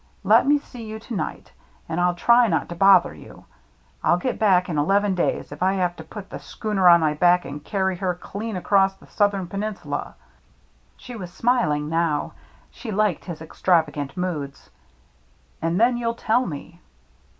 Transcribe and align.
Let 0.23 0.47
me 0.47 0.57
see 0.57 0.83
you 0.83 0.97
to 0.97 1.13
night, 1.15 1.51
and 1.87 2.01
I'll 2.01 2.15
try 2.15 2.47
not 2.47 2.67
to 2.69 2.75
bother 2.75 3.13
you. 3.13 3.45
I'll 4.03 4.17
get 4.17 4.39
back 4.39 4.67
in 4.67 4.79
eleven 4.79 5.13
days, 5.13 5.51
if 5.51 5.61
I 5.61 5.73
have 5.73 5.95
to 5.97 6.03
put 6.03 6.31
the 6.31 6.39
schooner 6.39 6.89
on 6.89 7.01
my 7.01 7.13
back 7.13 7.45
and 7.45 7.63
carry 7.63 7.95
her 7.97 8.15
clean 8.15 8.55
across 8.55 8.95
the 8.95 9.05
Southern 9.05 9.45
Peninsula,"— 9.45 10.15
she 10.97 11.15
was 11.15 11.31
smiling 11.31 11.87
now; 11.87 12.33
she 12.71 12.89
liked 12.91 13.25
his 13.25 13.43
extravagant 13.43 14.17
moods, 14.17 14.71
—"and 15.61 15.79
then 15.79 15.97
you'll 15.97 16.15
tell 16.15 16.47
me." 16.47 16.79